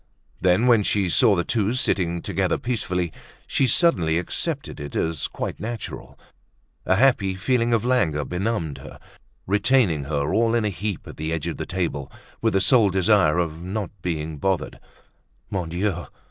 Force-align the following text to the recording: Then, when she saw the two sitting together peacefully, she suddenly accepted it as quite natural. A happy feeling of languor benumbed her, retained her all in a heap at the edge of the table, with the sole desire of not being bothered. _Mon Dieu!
Then, 0.41 0.65
when 0.65 0.81
she 0.81 1.09
saw 1.09 1.35
the 1.35 1.43
two 1.43 1.73
sitting 1.73 2.23
together 2.23 2.57
peacefully, 2.57 3.13
she 3.45 3.67
suddenly 3.67 4.17
accepted 4.17 4.79
it 4.79 4.95
as 4.95 5.27
quite 5.27 5.59
natural. 5.59 6.17
A 6.87 6.95
happy 6.95 7.35
feeling 7.35 7.71
of 7.71 7.85
languor 7.85 8.25
benumbed 8.25 8.79
her, 8.79 8.97
retained 9.45 10.07
her 10.07 10.33
all 10.33 10.55
in 10.55 10.65
a 10.65 10.69
heap 10.69 11.05
at 11.05 11.17
the 11.17 11.31
edge 11.31 11.45
of 11.45 11.57
the 11.57 11.67
table, 11.67 12.11
with 12.41 12.53
the 12.53 12.61
sole 12.61 12.89
desire 12.89 13.37
of 13.37 13.61
not 13.61 13.91
being 14.01 14.39
bothered. 14.39 14.79
_Mon 15.53 15.69
Dieu! 15.69 16.07